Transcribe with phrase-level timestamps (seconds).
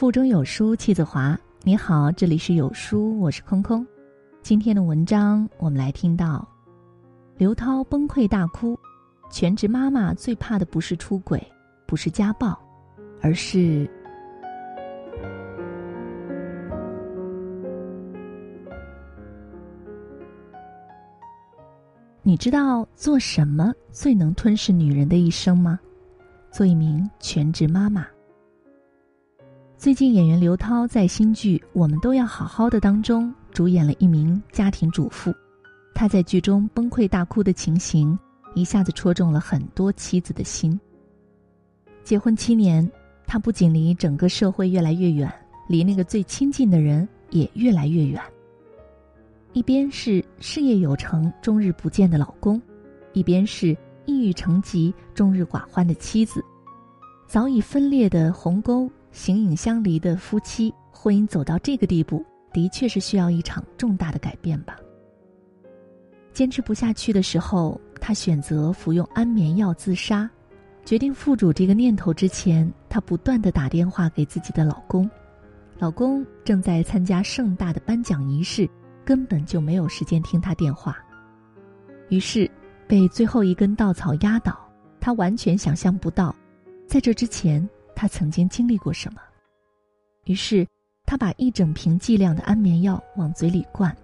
[0.00, 1.38] 腹中有书气自华。
[1.62, 3.86] 你好，这里是有书，我是空空。
[4.40, 6.48] 今天的文章，我们来听到
[7.36, 8.80] 刘涛崩溃大哭。
[9.30, 11.46] 全职妈妈最怕的不是出轨，
[11.86, 12.58] 不是家暴，
[13.20, 13.86] 而是……
[22.22, 25.78] 你知道做什么最能吞噬女人的一生吗？
[26.50, 28.06] 做一名全职妈妈。
[29.80, 35.34] 最近，演员刘涛在新剧《我们都要好好的》当中主演了一名家庭主妇。
[35.94, 38.18] 她在剧中崩溃大哭的情形，
[38.54, 40.78] 一下子戳中了很多妻子的心。
[42.04, 42.86] 结婚七年，
[43.26, 45.32] 她不仅离整个社会越来越远，
[45.66, 48.20] 离那个最亲近的人也越来越远。
[49.54, 52.60] 一边是事业有成、终日不见的老公，
[53.14, 53.74] 一边是
[54.04, 56.44] 抑郁成疾、终日寡欢的妻子，
[57.26, 58.86] 早已分裂的鸿沟。
[59.12, 64.76] 形影相离的夫妻，婚姻走到这个地步，的确是需要一场重大的改变吧。
[66.32, 70.30] 坚持不下去的时候，她选择服用安眠药自杀。
[70.84, 75.08] 决定付主这个念头之前，她不断的打电话给自己的老公，
[75.78, 78.68] 老公正在参加盛大的颁奖仪式，
[79.04, 80.96] 根本就没有时间听她电话。
[82.08, 82.50] 于是，
[82.86, 84.58] 被最后一根稻草压倒，
[85.00, 86.34] 她完全想象不到，
[86.86, 87.68] 在这之前。
[88.00, 89.20] 他曾经经历过什么？
[90.24, 90.66] 于是，
[91.04, 93.94] 他把一整瓶剂量的安眠药往嘴里灌。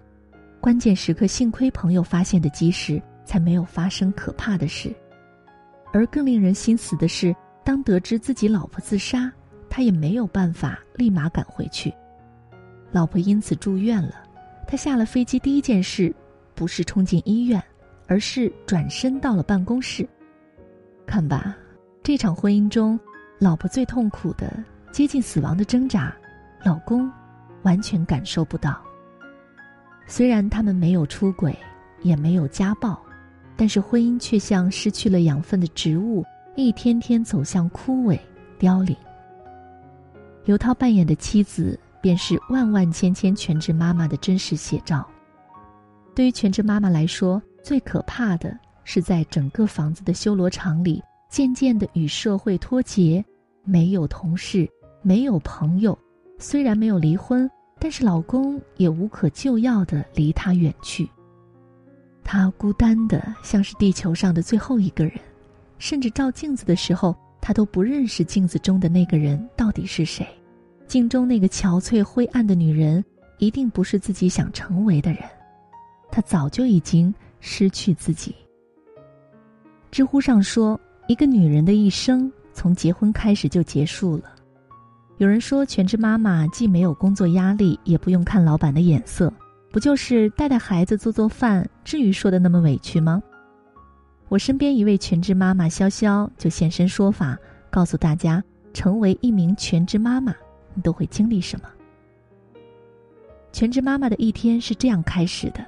[0.61, 4.95] 关键时刻，幸亏朋友发现的及时，才没有发生可怕的事。
[5.91, 9.33] 而更令人心死的是，当得知自己老婆自杀，
[9.67, 11.91] 他也没有办法立马赶回去。
[12.91, 14.23] 老婆因此住院了，
[14.67, 16.15] 他下了飞机第一件事，
[16.53, 17.59] 不是冲进医院，
[18.05, 20.07] 而是转身到了办公室。
[21.07, 21.57] 看吧，
[22.03, 22.99] 这场婚姻中。
[23.39, 24.51] 老婆最痛苦的、
[24.91, 26.11] 接近死亡的挣扎，
[26.63, 27.11] 老公
[27.61, 28.81] 完全感受不到。
[30.07, 31.55] 虽然他们没有出轨，
[32.01, 32.99] 也没有家暴，
[33.55, 36.25] 但是婚姻却像失去了养分的植物，
[36.55, 38.19] 一天天走向枯萎
[38.57, 38.95] 凋零。
[40.43, 45.07] 刘涛扮演的妻子，便是万万千千全职妈妈的真实写照。
[46.15, 51.03] 对于全职妈妈来说，最可怕的是在整个房子的修罗场里。
[51.29, 53.21] 渐渐的与社会脱节，
[53.67, 54.65] 没有同事，
[55.01, 55.97] 没有朋友，
[56.39, 61.05] 虽然没有离婚，但是老公也无可救药的离她远去。
[62.23, 65.13] 她孤单的像是地球上的最后一个人，
[65.79, 70.25] 甚至照镜子的时候，她都不认识镜子中的那个人到底是谁。
[70.87, 73.03] 镜中那个憔悴灰暗的女人，
[73.37, 75.21] 一定不是自己想成为的人。
[76.09, 78.33] 她早就已经失去自己。
[79.91, 80.79] 知乎上说。
[81.09, 84.23] 一个女人的一生从结婚开始就结束了。
[85.17, 89.31] 有人说，全职妈妈既没有工作压力，也不用看老板的眼色，
[89.71, 93.21] 不就是带带孩子、做做饭，至于说的那么委屈吗？
[94.27, 97.37] 我身边一位全职妈妈潇潇就现身说法，
[97.69, 100.33] 告诉大家，成为一名全职妈妈，
[100.73, 101.69] 你都会经历什么。
[103.51, 105.63] 全职妈妈的一天是这样开始的，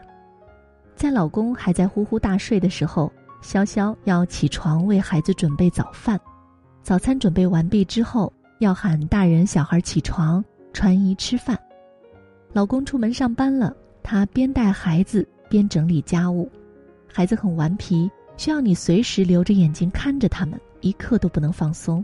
[0.96, 3.12] 在老公还在呼呼大睡的时候。
[3.42, 6.20] 潇潇要起床为孩子准备早饭，
[6.90, 11.56] 早餐准备完毕之后，要喊大人小孩起床穿衣吃饭。
[12.52, 16.50] 老公出门上班了，她边带孩子边整理家务。
[17.08, 22.04] 孩子很顽皮，需要你随时留着眼睛看着他们，一刻都不能放松。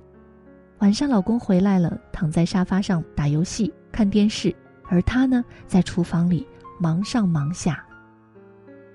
[0.78, 4.56] 晚上老公回来了，躺在沙发上打游戏看电视，
[4.88, 6.47] 而她呢，在厨房里
[6.79, 7.84] 忙上忙下。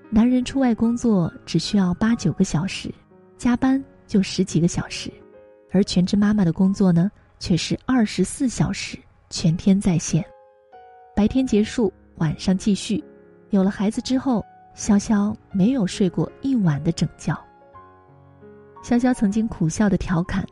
[0.09, 2.89] 男人出外工作只需要八九个小时，
[3.37, 5.11] 加班就十几个小时，
[5.71, 7.09] 而全职妈妈的工作呢，
[7.39, 8.97] 却是二十四小时
[9.29, 10.23] 全天在线。
[11.15, 13.03] 白天结束，晚上继续。
[13.49, 14.45] 有了孩子之后，
[14.75, 17.33] 潇潇没有睡过一晚的整觉。
[18.83, 20.45] 潇潇曾经苦笑的调侃：“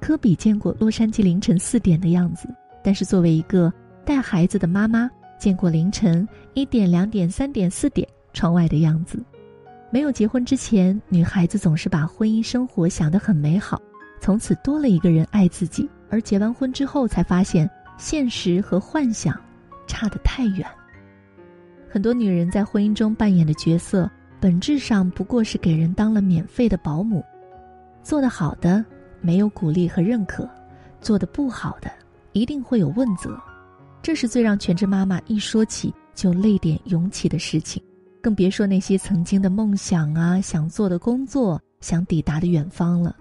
[0.00, 2.48] 科比见过洛杉矶凌晨四点的样子，
[2.82, 3.72] 但是作为一个
[4.04, 9.20] 带孩子的妈妈，见过凌晨一点、两点、三点、四点。”窗外的样子，
[9.90, 13.82] 没有结婚之前，女孩子总是把婚姻生活想得很美好，
[14.20, 15.88] 从此多了一个人爱自己。
[16.08, 19.38] 而结完婚之后，才发现现实和幻想
[19.86, 20.66] 差得太远。
[21.88, 27.24] 很多女人在婚姻中扮演的角色，本质上不过是给人当了免费的保姆，
[28.02, 28.84] 做得好的
[29.20, 30.48] 没有鼓励和认可，
[31.00, 31.90] 做得不好的
[32.32, 33.40] 一定会有问责，
[34.02, 37.80] 这是最让全职妈妈一说起就泪点涌起的事情。
[38.20, 43.14] 更别说那些曾经的梦想啊，想做的工作，想抵达的远方了。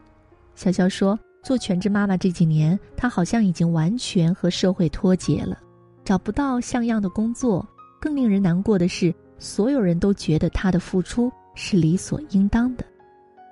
[0.60, 5.58] 潇潇说：“做全职妈妈这几年，她好像已经完全和社会脱节了，
[6.04, 7.66] 找不到像样的工作。
[7.98, 12.84] 更令人难过的是，所有人都觉得她的付出是理所应当的。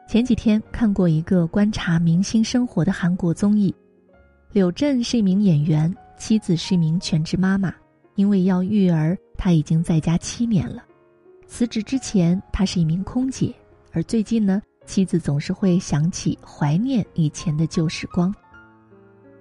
[0.05, 3.73] 前几天看过一个观察明星生活的韩国综艺，
[4.51, 7.73] 柳镇是一名演员，妻子是一名全职妈妈。
[8.15, 10.83] 因为要育儿，她已经在家七年了。
[11.45, 13.53] 辞职之前，她是一名空姐，
[13.93, 18.33] 而最近呢，妻子总是会想起怀念以前的旧时光。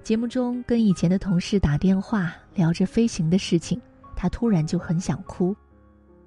[0.02, 3.80] 节目中跟以前的同事打电话聊着飞行的事情，
[4.14, 5.56] 她突然就很想哭。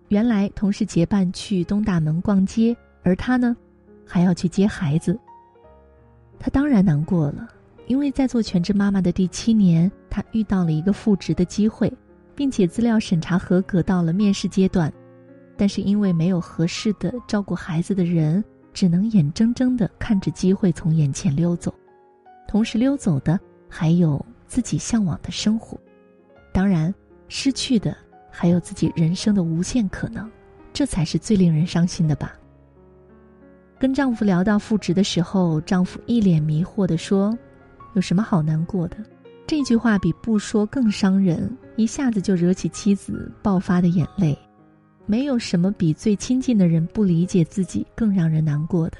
[0.07, 3.56] 原来同事结伴去东大门逛街，而他呢，
[4.07, 5.19] 还要去接孩子。
[6.39, 7.48] 他当然难过了，
[7.86, 11.94] 因为在做全职妈妈的第七年，他遇到了一个复职的机会。
[12.36, 14.89] 并且资料审查合格到了面试阶段，
[15.57, 18.42] 但是因为没有合适的照顾孩子的人，
[18.79, 21.73] 只能眼睁睁的看着机会从眼前溜走，
[22.47, 23.37] 同时溜走的
[23.67, 25.77] 还有自己向往的生活，
[26.53, 26.95] 当然
[27.27, 27.93] 失去的
[28.31, 30.31] 还有自己人生的无限可能，
[30.71, 32.39] 这才是最令人伤心的吧。
[33.77, 37.37] 跟丈夫聊到复职的时候，丈夫一脸迷惑的说
[37.95, 38.95] ：“有什么好难过的？”
[39.45, 44.39] 这句话比不说更伤人，一下子就惹起妻子爆发的眼泪。
[45.09, 48.97] 没有什么比最亲近的人不理解自己更让人难过的。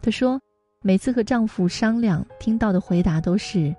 [0.00, 0.40] 她说，
[0.80, 3.74] 每次和丈夫商量，听到的回答都是：“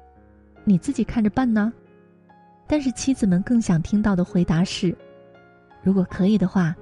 [0.66, 1.72] 你自己看着办呢。”
[2.68, 4.94] 但是妻子们更想听到的回答是
[5.82, 6.76] ：“如果可以的话，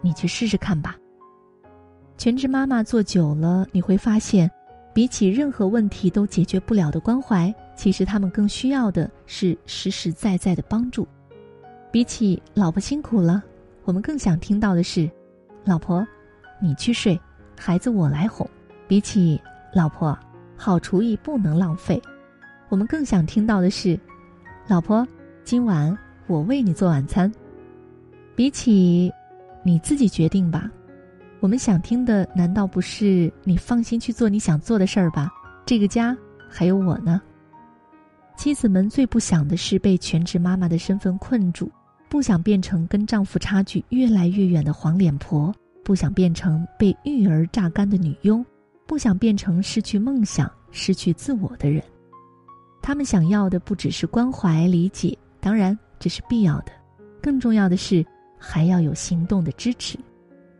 [0.00, 0.96] 你去试试看吧。”
[2.16, 4.50] 全职妈妈做久了，你会发现，
[4.94, 7.54] 比起任何问题都解决不了的关怀。
[7.76, 11.06] 其实他们更需要的是实实在在的帮助，
[11.92, 13.44] 比起“老婆辛苦了”，
[13.86, 15.08] 我们更想听到的是
[15.64, 16.04] ：“老婆，
[16.60, 17.18] 你去睡，
[17.56, 18.46] 孩子我来哄。”
[18.88, 19.40] 比起
[19.72, 20.16] “老婆，
[20.56, 22.02] 好厨艺不能浪费”，
[22.68, 23.98] 我们更想听到的是
[24.66, 25.06] ：“老婆，
[25.44, 25.96] 今晚
[26.26, 27.32] 我为你做晚餐。”
[28.34, 29.12] 比起
[29.62, 30.68] “你自己决定吧”，
[31.38, 35.30] 我们想听的难道不是“你放心去做你想做的事儿吧”？
[35.64, 36.16] 这个家
[36.50, 37.22] 还有我呢。
[38.36, 41.70] 妻子们最不想的是被全职妈妈的身份困住，
[42.08, 45.54] 不想变成跟丈夫差距越来越远的黄脸婆，
[45.84, 48.44] 不想变成被育儿榨干的女佣，
[48.86, 51.82] 不想变成失去梦想、失去自我的人。
[52.80, 56.72] 他们想要的不只是关怀、理解，当然这是必要的，
[57.20, 58.06] 更重要的是
[58.38, 59.98] 还要有行动的支持。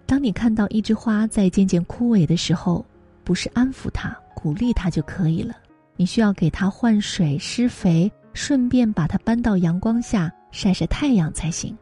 [0.04, 2.84] 当你看到一枝花在渐渐枯萎的时候，
[3.22, 5.54] 不是安抚它、鼓励它就可以了。
[5.96, 11.76] 你需要给它换水、施肥，顺便把它搬到阳光下晒晒太阳才行。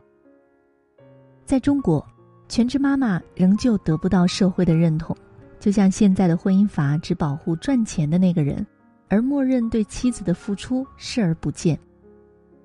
[1.45, 2.05] 在中国，
[2.49, 5.17] 全职妈妈仍旧得不到社会的认同，
[5.61, 8.67] 就像现在的婚姻法只保护赚钱的那个人，
[9.09, 11.79] 而默认对妻子的付出视而不见。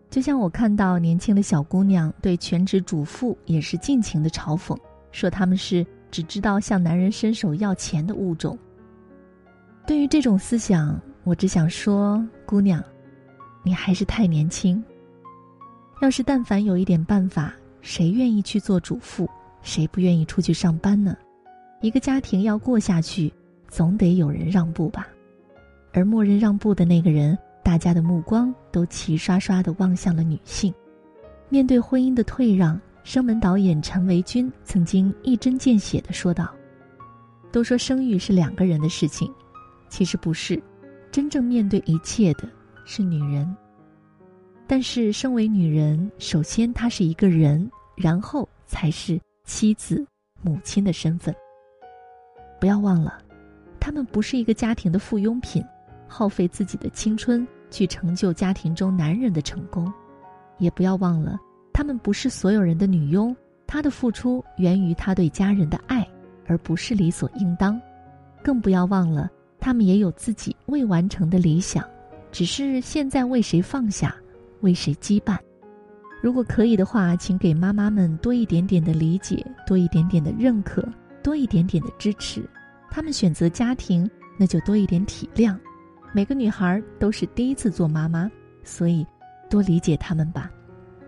[0.09, 4.77] 就像我看到年轻的小姑娘对全职主妇也是尽情的嘲讽，
[5.11, 8.57] 说他们是只知道向男人伸手要钱的物种。
[9.85, 10.99] 对于这种思想。
[11.25, 12.83] 我只想说，姑娘，
[13.61, 14.83] 你还是太年轻。
[16.01, 19.29] 要是但凡有一点办法，谁愿意去做主妇？
[19.61, 21.17] 谁不愿意出去上班呢？
[21.81, 23.31] 一个家庭要过下去，
[23.67, 25.07] 总得有人让步吧。
[25.91, 30.73] 而默认让步的那个人，大家的目光都齐刷刷的望向了女性。
[31.49, 36.49] 面对婚姻的退让，生门导演陈维军曾经一针见血的说道
[37.51, 39.29] ：“都说生育是两个人的事情，
[39.89, 40.61] 其实不是。”
[41.11, 42.47] 真正面对一切的
[42.85, 43.55] 是女人，
[44.71, 50.05] 但是身为女人，首先她是一个人，然后才是妻子、
[50.43, 51.33] 母亲的身份。
[52.59, 53.17] 不要忘了，
[53.79, 55.65] 她们不是一个家庭的附庸品，
[56.07, 59.91] 耗费自己的青春去成就家庭中男人的成功；
[60.59, 61.39] 也不要忘了，
[61.73, 63.35] 她们不是所有人的女佣，
[63.65, 66.07] 她的付出源于她对家人的爱，
[66.45, 67.73] 而不是理所应当；
[68.43, 69.27] 更不要忘了。
[69.59, 71.83] 他们也有自己未完成的理想，
[72.31, 74.15] 只是现在为谁放下，
[74.61, 75.37] 为谁羁绊。
[76.21, 80.87] 如果可以的话，请给妈妈们多一点点的理解，多一点点的认可，
[81.23, 82.43] 多一点点的支持。
[82.91, 85.57] 他们选择家庭，那就多一点体谅。
[86.13, 88.29] 每个女孩都是第一次做妈妈，
[88.63, 89.05] 所以
[89.49, 90.51] 多理解他们吧。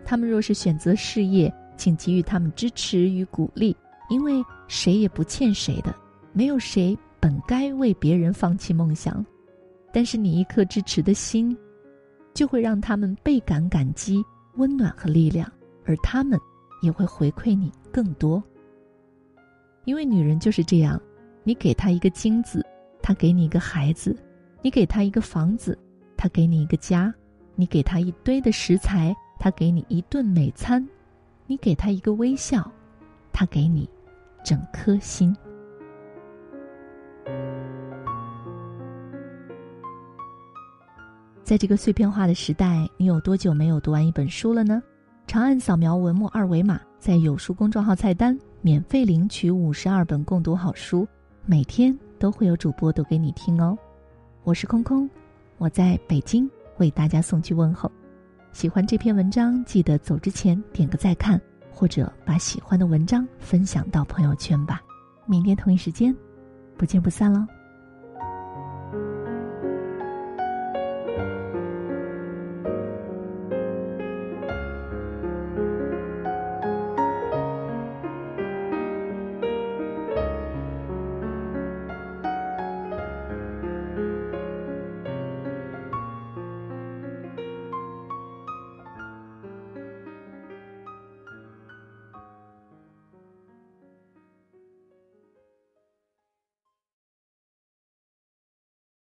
[0.05, 3.75] 他们若是选择事业，请给予他们支持与鼓励，
[4.09, 5.93] 因为谁也不欠谁的，
[6.33, 6.97] 没有谁。
[7.19, 9.23] 本该为别人放弃梦想，
[9.93, 11.55] 但是你一颗支持的心，
[12.33, 14.23] 就会让他们倍感感激、
[14.55, 15.51] 温暖和力量，
[15.85, 16.39] 而他们
[16.81, 18.41] 也会回馈你更多。
[19.85, 21.01] 因为女人就是这样，
[21.43, 22.65] 你给她一个精子，
[23.01, 24.15] 她给你一个孩子，
[24.61, 25.77] 你给她一个房子，
[26.15, 27.11] 她给你一个家；
[27.55, 30.83] 你给她一堆的食材，她给你一顿美餐；
[31.47, 32.71] 你给她一个微笑，
[33.33, 33.89] 她给你
[34.43, 35.35] 整颗心。
[41.51, 44.81] 在这个碎片化的时代，你有多久没有读完一本书了呢？
[45.27, 51.05] 长按扫描文末二维码，在有书公众号菜单免费领取五十二本共读好书，
[51.45, 53.77] 每天都会有主播读给你听哦。
[54.45, 55.09] 我是空空，
[55.57, 57.91] 我在北京为大家送去问候。
[58.53, 61.37] 喜欢这篇文章，记得走之前点个再看，
[61.69, 64.81] 或者把喜欢的文章分享到朋友圈吧。
[65.25, 66.15] 明天同一时间，
[66.77, 67.45] 不见不散喽。